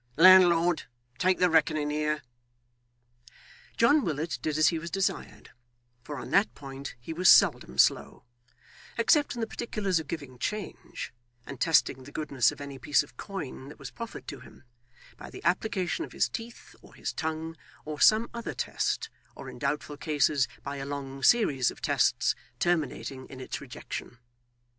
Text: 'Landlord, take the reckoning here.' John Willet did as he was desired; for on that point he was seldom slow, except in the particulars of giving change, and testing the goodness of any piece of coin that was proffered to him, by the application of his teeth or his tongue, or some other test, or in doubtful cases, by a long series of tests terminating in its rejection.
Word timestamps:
'Landlord, 0.17 0.85
take 1.19 1.37
the 1.37 1.47
reckoning 1.47 1.91
here.' 1.91 2.23
John 3.77 4.03
Willet 4.03 4.39
did 4.41 4.57
as 4.57 4.69
he 4.69 4.79
was 4.79 4.89
desired; 4.89 5.51
for 6.03 6.17
on 6.17 6.31
that 6.31 6.55
point 6.55 6.95
he 6.99 7.13
was 7.13 7.29
seldom 7.29 7.77
slow, 7.77 8.23
except 8.97 9.35
in 9.35 9.41
the 9.41 9.45
particulars 9.45 9.99
of 9.99 10.07
giving 10.07 10.39
change, 10.39 11.13
and 11.45 11.61
testing 11.61 12.01
the 12.03 12.11
goodness 12.11 12.51
of 12.51 12.59
any 12.59 12.79
piece 12.79 13.03
of 13.03 13.15
coin 13.15 13.69
that 13.69 13.77
was 13.77 13.91
proffered 13.91 14.27
to 14.29 14.39
him, 14.39 14.63
by 15.17 15.29
the 15.29 15.43
application 15.43 16.03
of 16.03 16.13
his 16.13 16.27
teeth 16.27 16.75
or 16.81 16.95
his 16.95 17.13
tongue, 17.13 17.55
or 17.85 17.99
some 18.01 18.27
other 18.33 18.55
test, 18.55 19.11
or 19.35 19.51
in 19.51 19.59
doubtful 19.59 19.97
cases, 19.97 20.47
by 20.63 20.77
a 20.77 20.83
long 20.87 21.21
series 21.21 21.69
of 21.69 21.79
tests 21.79 22.33
terminating 22.57 23.27
in 23.27 23.39
its 23.39 23.61
rejection. 23.61 24.17